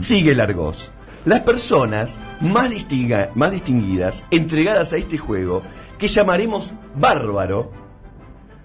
Sigue 0.00 0.32
el 0.32 0.40
Argos. 0.40 0.92
Las 1.26 1.40
personas 1.40 2.18
más, 2.40 2.70
distinga- 2.70 3.30
más 3.34 3.52
distinguidas, 3.52 4.24
entregadas 4.30 4.92
a 4.92 4.96
este 4.96 5.18
juego, 5.18 5.62
que 6.02 6.08
llamaremos 6.08 6.74
bárbaro, 6.96 7.70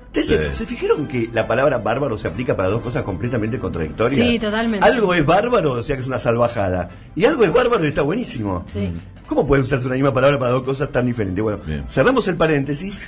¿Ustedes 0.08 0.28
se- 0.42 0.50
Sí. 0.54 0.56
se 0.56 0.66
fijaron 0.66 1.08
que 1.08 1.30
la 1.32 1.48
palabra 1.48 1.78
bárbaro 1.78 2.18
se 2.18 2.28
aplica 2.28 2.58
para 2.58 2.70
dos 2.70 2.82
cosas 2.82 3.04
completamente 3.04 3.60
contradictorias? 3.60 4.16
Sí, 4.20 4.40
totalmente. 4.40 4.84
Algo 4.84 5.14
es 5.14 5.24
bárbaro, 5.24 5.74
o 5.74 5.84
sea 5.84 5.96
que 5.96 6.02
es 6.02 6.08
una 6.08 6.18
salvajada. 6.18 6.90
Y 7.16 7.26
algo 7.26 7.44
es 7.44 7.54
bárbaro 7.54 7.84
y 7.86 7.90
está 7.90 8.02
buenísimo. 8.02 8.64
Sí. 8.66 8.92
¿Cómo 9.28 9.46
puede 9.46 9.62
usarse 9.62 9.86
una 9.86 9.94
misma 9.94 10.12
palabra 10.16 10.40
para 10.40 10.52
dos 10.54 10.64
cosas 10.64 10.92
tan 10.92 11.06
diferentes? 11.06 11.44
Bueno, 11.44 11.60
Bien. 11.64 11.86
cerramos 11.88 12.28
el 12.28 12.36
paréntesis. 12.38 13.08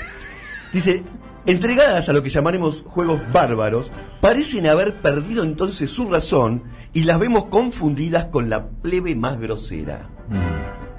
Dice, 0.71 1.03
entregadas 1.47 2.07
a 2.09 2.13
lo 2.13 2.21
que 2.21 2.29
llamaremos 2.29 2.83
juegos 2.85 3.19
bárbaros, 3.33 3.91
parecen 4.21 4.67
haber 4.67 4.93
perdido 4.93 5.41
entonces 5.43 5.89
su 5.89 6.07
razón 6.11 6.61
y 6.93 7.05
las 7.05 7.17
vemos 7.17 7.45
confundidas 7.45 8.25
con 8.25 8.51
la 8.51 8.67
plebe 8.67 9.15
más 9.15 9.39
grosera. 9.39 10.07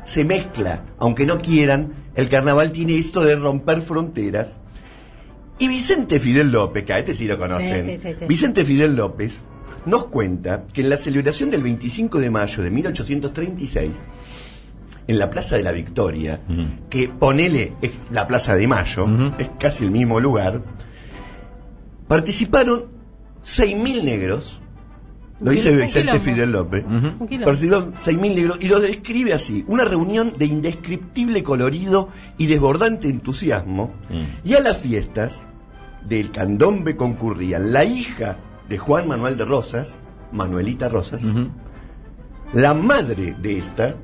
Se 0.04 0.24
mezcla, 0.24 0.86
aunque 0.98 1.24
no 1.24 1.38
quieran, 1.38 1.92
el 2.14 2.28
carnaval 2.28 2.72
tiene 2.72 2.98
esto 2.98 3.22
de 3.22 3.36
romper 3.36 3.82
fronteras. 3.82 4.54
Y 5.58 5.68
Vicente 5.68 6.18
Fidel 6.20 6.50
López, 6.50 6.84
que 6.84 6.92
a 6.92 6.98
este 6.98 7.14
sí 7.14 7.26
lo 7.26 7.38
conocen, 7.38 7.86
Sí, 7.86 7.92
sí, 7.92 8.00
sí, 8.02 8.16
sí. 8.20 8.24
Vicente 8.26 8.64
Fidel 8.64 8.96
López 8.96 9.42
nos 9.86 10.06
cuenta 10.06 10.64
que 10.72 10.80
en 10.80 10.90
la 10.90 10.96
celebración 10.96 11.50
del 11.50 11.62
25 11.62 12.18
de 12.18 12.30
mayo 12.30 12.62
de 12.62 12.70
1836, 12.70 13.90
en 15.06 15.18
la 15.18 15.28
Plaza 15.28 15.56
de 15.56 15.62
la 15.62 15.72
Victoria, 15.72 16.40
que 16.88 17.08
ponele 17.08 17.74
es 17.82 17.90
la 18.10 18.26
Plaza 18.26 18.54
de 18.54 18.66
Mayo, 18.66 19.06
es 19.38 19.50
casi 19.58 19.84
el 19.84 19.90
mismo 19.90 20.20
lugar, 20.20 20.62
participaron 22.08 22.86
6.000 23.44 24.04
negros, 24.04 24.60
lo 25.40 25.50
dice. 25.50 25.70
Vicente 25.70 26.00
quilombo. 26.02 26.20
Fidel 26.24 26.52
López, 26.52 26.84
Un 26.86 27.26
quilombo. 27.28 27.44
participaron 27.46 27.94
6.000 27.94 28.34
negros 28.34 28.58
y 28.60 28.68
lo 28.68 28.80
describe 28.80 29.32
así, 29.32 29.64
una 29.68 29.84
reunión 29.84 30.34
de 30.38 30.44
indescriptible 30.46 31.42
colorido 31.42 32.08
y 32.38 32.46
desbordante 32.46 33.08
entusiasmo, 33.08 33.92
Mm. 34.10 34.48
y 34.48 34.54
a 34.54 34.60
las 34.60 34.78
fiestas 34.78 35.46
del 36.06 36.30
candombe 36.30 36.96
concurrían 36.96 37.72
la 37.72 37.84
hija 37.84 38.38
de 38.68 38.78
Juan 38.78 39.06
Manuel 39.08 39.36
de 39.36 39.44
Rosas, 39.44 39.98
Manuelita 40.32 40.88
Rosas, 40.88 41.24
la 42.52 42.74
madre 42.74 43.34
de 43.40 43.58
esta, 43.58 43.94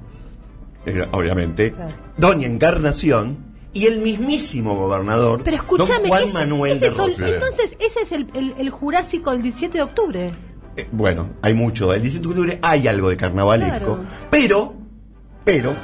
eh, 0.84 1.06
obviamente, 1.12 1.72
Claro. 1.72 1.94
Doña 2.16 2.46
Encarnación, 2.46 3.44
y 3.72 3.84
el 3.86 4.00
mismísimo 4.00 4.74
gobernador, 4.74 5.42
Pero 5.44 5.58
escúchame, 5.58 5.98
don 6.00 6.08
Juan 6.08 6.24
ese- 6.24 6.32
Manuel 6.32 6.72
ese 6.78 6.84
de 6.90 6.96
Rosas. 6.96 7.30
entonces 7.30 7.76
ese 7.78 8.00
es 8.04 8.12
el, 8.12 8.26
el- 8.32 8.54
el 8.56 8.70
Jurásico 8.70 9.32
del 9.32 9.42
17 9.42 9.76
de 9.76 9.84
octubre. 9.84 10.32
Eh, 10.76 10.86
bueno, 10.92 11.30
hay 11.42 11.54
mucho. 11.54 11.92
El 11.94 12.02
17 12.02 12.22
de 12.22 12.28
octubre 12.30 12.58
hay 12.62 12.86
algo 12.88 13.08
de 13.08 13.16
carnavalesco. 13.16 13.78
Claro. 13.78 14.04
Pero, 14.30 14.74
pero, 15.44 15.74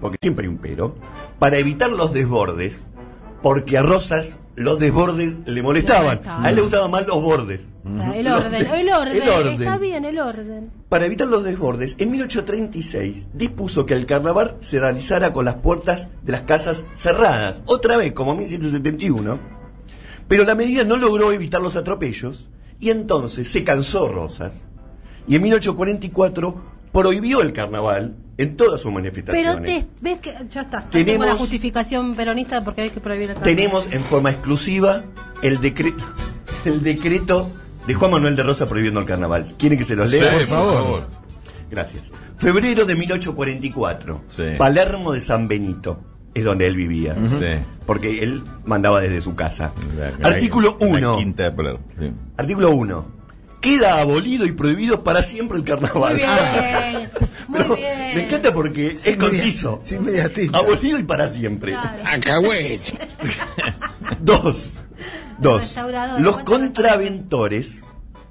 porque 0.00 0.18
siempre 0.20 0.44
hay 0.46 0.48
un 0.48 0.58
pero, 0.58 0.94
para 1.38 1.58
evitar 1.58 1.90
los 1.90 2.12
desbordes, 2.12 2.84
porque 3.42 3.78
a 3.78 3.82
Rosas 3.82 4.38
los 4.56 4.78
desbordes 4.78 5.40
le 5.46 5.62
molestaban. 5.62 6.20
A 6.26 6.48
él 6.50 6.56
le 6.56 6.62
gustaban 6.62 6.90
más 6.90 7.06
los 7.06 7.22
bordes. 7.22 7.60
El 8.14 8.24
Los 8.26 8.44
orden, 8.44 8.50
de- 8.50 8.80
el 8.80 8.90
orden, 8.90 9.22
el 9.22 9.28
orden. 9.28 9.62
está 9.62 9.78
bien 9.78 10.04
el 10.04 10.18
orden. 10.18 10.70
Para 10.90 11.06
evitar 11.06 11.26
los 11.28 11.42
desbordes, 11.44 11.94
en 11.98 12.10
1836 12.10 13.28
dispuso 13.32 13.86
que 13.86 13.94
el 13.94 14.04
carnaval 14.04 14.56
se 14.60 14.78
realizara 14.80 15.32
con 15.32 15.44
las 15.46 15.54
puertas 15.56 16.08
de 16.22 16.32
las 16.32 16.42
casas 16.42 16.84
cerradas, 16.96 17.62
otra 17.66 17.96
vez 17.96 18.12
como 18.12 18.32
en 18.32 18.38
1771, 18.38 19.38
pero 20.26 20.44
la 20.44 20.54
medida 20.54 20.84
no 20.84 20.96
logró 20.96 21.32
evitar 21.32 21.62
los 21.62 21.76
atropellos 21.76 22.50
y 22.80 22.90
entonces 22.90 23.50
se 23.50 23.64
cansó 23.64 24.08
Rosas 24.08 24.54
y 25.26 25.36
en 25.36 25.42
1844 25.42 26.62
prohibió 26.92 27.42
el 27.42 27.52
carnaval 27.52 28.16
en 28.38 28.56
todas 28.56 28.80
sus 28.80 28.92
manifestaciones. 28.92 29.56
Pero 29.56 29.80
te, 29.80 29.86
ves 30.00 30.20
que 30.20 30.34
ya 30.50 30.62
está. 30.62 30.88
Tenemos- 30.90 31.26
la 31.26 31.34
justificación 31.34 32.14
peronista 32.14 32.62
porque 32.64 32.82
hay 32.82 32.90
que 32.90 33.00
prohibir 33.00 33.30
el 33.30 33.34
carnaval. 33.34 33.56
Tenemos 33.56 33.92
en 33.92 34.02
forma 34.02 34.30
exclusiva 34.30 35.02
el 35.42 35.60
decreto, 35.60 36.04
el 36.64 36.82
decreto 36.82 37.50
de 37.86 37.94
Juan 37.94 38.12
Manuel 38.12 38.36
de 38.36 38.42
Rosa 38.44 38.66
prohibiendo 38.66 39.00
el 39.00 39.06
carnaval. 39.06 39.46
¿Quieren 39.58 39.78
que 39.78 39.84
se 39.84 39.96
los 39.96 40.10
lea? 40.10 40.30
Sí, 40.40 40.46
por 40.46 40.46
favor. 40.46 41.06
Gracias. 41.70 42.04
Febrero 42.36 42.84
de 42.84 42.94
1844. 42.94 44.22
Sí. 44.28 44.42
Palermo 44.56 45.12
de 45.12 45.20
San 45.20 45.48
Benito. 45.48 45.98
Es 46.38 46.44
donde 46.44 46.66
él 46.66 46.76
vivía. 46.76 47.14
Sí. 47.26 47.44
Porque 47.86 48.22
él 48.22 48.44
mandaba 48.64 49.00
desde 49.00 49.20
su 49.20 49.34
casa. 49.34 49.72
La- 49.96 50.28
Artículo 50.28 50.76
la 50.80 50.86
1. 50.86 51.16
Quinta 51.18 51.42
de 51.44 51.52
Palermo, 51.52 51.80
sí. 51.98 52.12
Artículo 52.36 52.70
1. 52.70 53.18
Queda 53.60 54.00
abolido 54.00 54.46
y 54.46 54.52
prohibido 54.52 55.02
para 55.02 55.20
siempre 55.22 55.58
el 55.58 55.64
carnaval. 55.64 56.12
Muy 56.12 56.22
bien, 56.22 57.10
muy 57.48 57.58
Pero 57.58 57.74
bien. 57.76 58.14
Me 58.14 58.24
encanta 58.26 58.52
porque 58.54 58.88
es 58.88 59.16
conciso. 59.16 59.80
Sin. 59.82 60.06
Abolido 60.54 60.98
y 60.98 61.02
para 61.02 61.28
siempre. 61.32 61.72
Claro. 61.72 61.98
Acahueche. 62.04 62.98
Dos. 64.20 64.74
Dos. 65.38 65.76
Los 66.18 66.36
¿cuánto 66.38 66.44
contraventores 66.44 67.82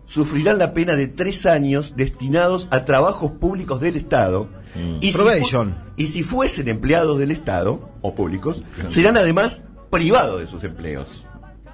sufrirán 0.05 0.57
la 0.57 0.73
pena 0.73 0.95
de 0.95 1.07
tres 1.07 1.45
años 1.45 1.93
destinados 1.97 2.67
a 2.71 2.85
trabajos 2.85 3.33
públicos 3.33 3.81
del 3.81 3.97
Estado. 3.97 4.49
Mm. 4.75 4.97
Y 5.01 5.07
si 5.11 5.13
Probation. 5.17 5.71
fu- 5.73 5.77
y 5.97 6.07
si 6.07 6.23
fuesen 6.23 6.67
empleados 6.67 7.17
del 7.19 7.31
Estado 7.31 7.89
o 8.01 8.13
públicos, 8.15 8.63
serán 8.87 9.17
además 9.17 9.61
privados 9.89 10.39
de 10.39 10.47
sus 10.47 10.63
empleos. 10.63 11.25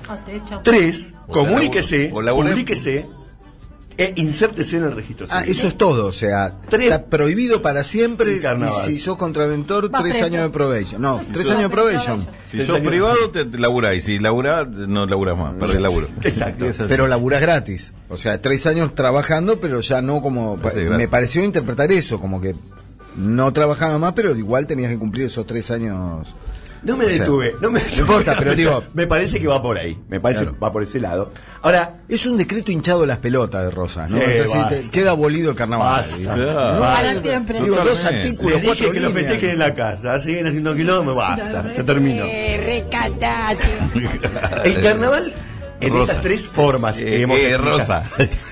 Ah. 0.07 0.19
Tres, 0.63 1.13
O 1.27 1.31
comuníquese, 1.33 2.09
publíquese 2.09 3.05
e 3.95 4.11
insértese 4.17 4.77
en 4.77 4.85
el 4.85 4.95
registro 4.95 5.27
Ah, 5.29 5.41
civil. 5.41 5.55
eso 5.55 5.67
es 5.67 5.77
todo, 5.77 6.07
o 6.07 6.11
sea, 6.11 6.57
Tres- 6.67 6.85
está 6.91 7.05
prohibido 7.05 7.61
para 7.61 7.83
siempre 7.83 8.33
y 8.37 8.41
si 8.85 8.99
sos 8.99 9.17
contraventor, 9.17 9.93
Va 9.93 9.99
tres 9.99 10.13
preso. 10.13 10.25
años 10.25 10.41
de 10.43 10.49
probation. 10.49 11.01
No, 11.01 11.21
tres 11.31 11.49
años 11.51 11.63
de 11.63 11.69
probation. 11.69 12.27
Si 12.45 12.57
Tres 12.57 12.65
sos 12.67 12.77
años. 12.77 12.87
privado, 12.87 13.29
te, 13.31 13.45
te 13.45 13.57
laburás. 13.59 13.95
Y 13.95 14.01
si 14.01 14.19
laburás, 14.19 14.67
no 14.67 15.05
laburás 15.05 15.37
más. 15.37 15.53
Perdés 15.55 15.79
laburo. 15.79 16.07
Exacto. 16.23 16.65
Pero 16.87 17.07
laburás 17.07 17.41
gratis. 17.41 17.93
O 18.09 18.17
sea, 18.17 18.41
tres 18.41 18.65
años 18.65 18.95
trabajando, 18.95 19.59
pero 19.59 19.79
ya 19.81 20.01
no 20.01 20.21
como... 20.23 20.55
Sí, 20.57 20.61
gratis. 20.81 20.89
me 20.97 21.07
pareció 21.07 21.43
interpretar 21.43 21.91
eso, 21.91 22.19
como 22.19 22.41
que 22.41 22.55
no 23.15 23.51
trabajaba 23.53 23.97
más, 23.97 24.13
pero 24.13 24.35
igual 24.35 24.67
tenías 24.67 24.91
que 24.91 24.99
cumplir 24.99 25.27
esos 25.27 25.47
tres 25.47 25.71
años. 25.71 26.35
No 26.83 26.97
me 26.97 27.05
O 27.05 27.09
sea, 27.09 27.19
detuve, 27.19 27.55
no 27.61 27.71
me 27.71 27.79
no 27.81 27.97
importa, 27.99 28.35
pero 28.37 28.53
digo- 28.55 28.83
Me 28.93 29.07
parece 29.07 29.39
que 29.39 29.47
va 29.47 29.61
por 29.61 29.77
ahí. 29.77 29.97
Me 30.09 30.19
parece 30.19 30.41
Claro. 30.41 30.53
que 30.55 30.59
va 30.59 30.73
por 30.73 30.83
ese 30.83 30.99
lado. 30.99 31.31
Ahora, 31.61 32.01
Es 32.09 32.25
un 32.25 32.37
decreto 32.37 32.73
hinchado 32.73 33.03
a 33.03 33.07
las 33.07 33.19
pelotas 33.19 33.63
de 33.63 33.71
Rosa, 33.71 34.05
¿no? 34.09 34.17
Sí, 34.17 34.23
O 34.23 34.27
sea, 34.27 34.47
si 34.47 34.57
basta. 34.57 34.75
te- 34.75 34.89
queda 34.89 35.11
abolido 35.11 35.51
el 35.51 35.55
carnaval. 35.55 36.01
Basta. 36.01 36.35
¿no? 36.35 36.73
No, 36.73 36.79
Para 36.81 37.21
siempre. 37.21 37.61
Digo, 37.61 37.77
dos 37.77 38.03
artículos, 38.03 38.53
les 38.55 38.61
dije 38.63 38.67
cuatro 38.75 38.91
que 38.91 38.99
lo 38.99 39.11
festejen 39.11 39.49
en 39.51 39.59
la 39.59 39.73
casa. 39.73 40.19
Siguen 40.19 40.47
haciendo 40.47 40.75
kilómetros, 40.75 41.15
basta. 41.15 41.73
Se 41.73 41.83
terminó. 41.85 42.25
El 44.65 44.81
carnaval 44.81 45.33
en 45.79 45.93
Rosa. 45.93 46.11
estas 46.11 46.21
tres 46.23 46.41
formas 46.49 46.97
Eh, 46.99 47.21
hemos 47.21 47.39
eh. 47.39 47.57
Rosa. 47.57 48.03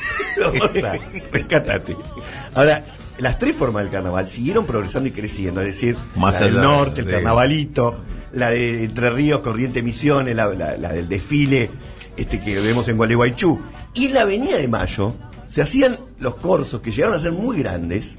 Rosa, 0.38 0.94
rescatate. 1.32 1.96
Ahora, 2.56 2.84
las 3.21 3.39
tres 3.39 3.55
formas 3.55 3.83
del 3.83 3.91
carnaval 3.91 4.27
siguieron 4.27 4.65
progresando 4.65 5.07
y 5.07 5.11
creciendo, 5.11 5.61
es 5.61 5.67
decir, 5.67 5.95
Más 6.15 6.39
la 6.41 6.47
del 6.47 6.57
allá 6.59 6.67
norte, 6.67 7.01
el 7.01 7.07
carnavalito, 7.09 7.97
la 8.33 8.49
de 8.49 8.83
Entre 8.85 9.09
Ríos, 9.11 9.39
Corriente 9.41 9.81
Misiones, 9.81 10.35
la, 10.35 10.47
la- 10.53 10.75
la 10.77 10.89
del 10.93 11.07
desfile 11.07 11.69
este 12.17 12.41
que 12.41 12.59
vemos 12.59 12.87
en 12.87 12.97
Gualeguaychú. 12.97 13.59
Y 13.93 14.07
en 14.07 14.13
la 14.15 14.21
Avenida 14.21 14.57
de 14.57 14.67
Mayo 14.67 15.13
se 15.47 15.61
hacían 15.61 15.97
los 16.19 16.35
corsos 16.35 16.81
que 16.81 16.91
llegaron 16.91 17.15
a 17.17 17.19
ser 17.19 17.31
muy 17.33 17.57
grandes, 17.59 18.17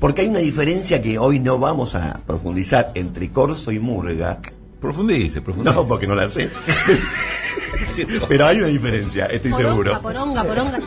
porque 0.00 0.22
hay 0.22 0.28
una 0.28 0.40
diferencia 0.40 1.00
que 1.02 1.18
hoy 1.18 1.38
no 1.40 1.58
vamos 1.58 1.94
a 1.94 2.20
profundizar 2.26 2.90
entre 2.94 3.30
corso 3.30 3.70
y 3.72 3.78
murga. 3.78 4.38
Profundice, 4.80 5.40
profundice. 5.40 5.74
No, 5.76 5.86
porque 5.86 6.06
no 6.08 6.14
la 6.16 6.28
sé. 6.28 6.50
Pero 8.28 8.46
hay 8.46 8.58
una 8.58 8.66
diferencia, 8.66 9.26
estoy 9.26 9.50
Poronga, 9.52 9.70
seguro. 9.70 10.02
poronga, 10.02 10.44
poronga. 10.44 10.78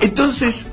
Entonces, 0.00 0.66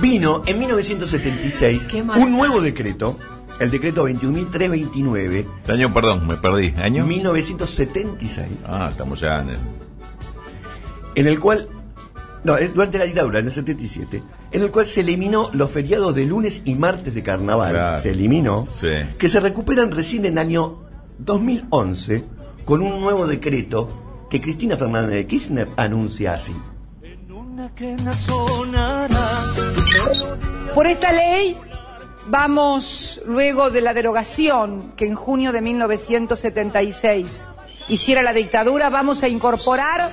vino 0.00 0.42
en 0.46 0.58
1976 0.58 1.88
Qué 1.90 2.02
mal. 2.02 2.20
un 2.20 2.32
nuevo 2.32 2.60
decreto, 2.60 3.16
el 3.60 3.70
decreto 3.70 4.08
21.329, 4.08 5.46
Año, 5.68 5.92
perdón, 5.92 6.26
me 6.26 6.36
perdí. 6.36 6.74
¿Año? 6.80 7.04
1976, 7.06 8.46
Ah, 8.66 8.88
estamos 8.90 9.20
ya 9.20 9.40
en 9.40 9.50
el... 9.50 9.58
en 11.16 11.26
el 11.26 11.40
cual, 11.40 11.68
no, 12.44 12.56
eh, 12.58 12.68
durante 12.72 12.98
la 12.98 13.04
dictadura, 13.04 13.40
en 13.40 13.46
el 13.46 13.52
77, 13.52 14.22
en 14.52 14.62
el 14.62 14.70
cual 14.70 14.86
se 14.86 15.00
eliminó 15.00 15.50
los 15.52 15.70
feriados 15.70 16.14
de 16.14 16.24
lunes 16.26 16.62
y 16.64 16.74
martes 16.76 17.14
de 17.14 17.22
carnaval, 17.22 17.72
Claro. 17.72 18.02
se 18.02 18.10
eliminó, 18.10 18.66
Sí. 18.70 18.88
que 19.18 19.28
se 19.28 19.40
recuperan 19.40 19.90
recién 19.90 20.24
en 20.24 20.32
el 20.32 20.38
año 20.38 20.78
2011 21.18 22.24
con 22.64 22.80
un 22.82 23.00
nuevo 23.00 23.26
decreto 23.26 24.26
que 24.30 24.40
Cristina 24.40 24.76
Fernández 24.76 25.10
de 25.16 25.26
Kirchner 25.26 25.68
anuncia 25.76 26.34
así. 26.34 26.52
Por 30.74 30.86
esta 30.86 31.12
ley 31.12 31.56
vamos, 32.26 33.20
luego 33.26 33.70
de 33.70 33.80
la 33.80 33.94
derogación 33.94 34.92
que 34.96 35.06
en 35.06 35.14
junio 35.14 35.50
de 35.52 35.60
1976 35.60 37.44
hiciera 37.88 38.22
la 38.22 38.32
dictadura, 38.32 38.90
vamos 38.90 39.22
a 39.22 39.28
incorporar 39.28 40.12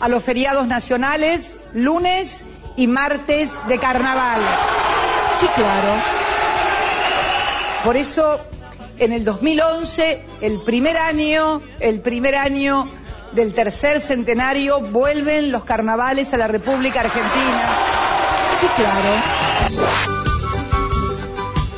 a 0.00 0.08
los 0.08 0.22
feriados 0.22 0.66
nacionales 0.66 1.58
lunes 1.72 2.44
y 2.76 2.86
martes 2.88 3.58
de 3.68 3.78
carnaval. 3.78 4.40
Sí, 5.38 5.46
claro. 5.54 5.94
Por 7.84 7.96
eso, 7.96 8.40
en 8.98 9.12
el 9.12 9.24
2011, 9.24 10.24
el 10.40 10.60
primer 10.62 10.98
año, 10.98 11.62
el 11.80 12.00
primer 12.00 12.34
año 12.34 12.88
del 13.32 13.54
tercer 13.54 14.00
centenario, 14.00 14.80
vuelven 14.80 15.52
los 15.52 15.64
carnavales 15.64 16.34
a 16.34 16.36
la 16.36 16.48
República 16.48 17.00
Argentina. 17.00 17.95
Claro. 18.74 19.08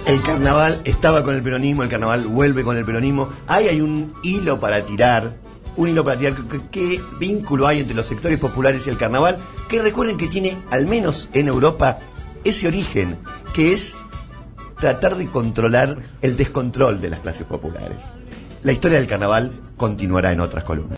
El 0.07 0.23
carnaval 0.23 0.81
estaba 0.85 1.23
con 1.23 1.35
el 1.37 1.43
peronismo, 1.43 1.83
el 1.83 1.91
carnaval 1.91 2.27
vuelve 2.27 2.65
con 2.65 2.77
el 2.77 2.85
peronismo. 2.85 3.29
Ahí 3.47 3.69
hay 3.69 3.81
un 3.83 4.15
hilo 4.23 4.59
para 4.59 4.81
tirar, 4.81 5.35
un 5.77 5.91
hilo 5.91 6.03
para 6.03 6.19
tirar. 6.19 6.35
¿Qué, 6.49 6.61
qué 6.71 7.01
vínculo 7.19 7.67
hay 7.67 7.81
entre 7.81 7.95
los 7.95 8.07
sectores 8.07 8.39
populares 8.39 8.87
y 8.87 8.91
el 8.91 8.97
carnaval? 8.97 9.37
Que 9.69 9.83
recuerden 9.83 10.17
que 10.17 10.29
tiene, 10.29 10.57
al 10.71 10.87
menos 10.87 11.29
en 11.35 11.49
Europa, 11.49 11.99
ese 12.45 12.69
origen, 12.69 13.19
que 13.53 13.75
es 13.75 13.97
tratar 14.79 15.17
de 15.17 15.27
controlar 15.27 15.99
el 16.23 16.39
descontrol 16.39 17.03
de 17.03 17.11
las 17.11 17.21
clases 17.21 17.45
populares. 17.45 18.05
La 18.63 18.73
historia 18.73 18.99
del 18.99 19.09
carnaval 19.09 19.53
continuará 19.77 20.33
en 20.33 20.41
otras 20.41 20.65
columnas. 20.65 20.97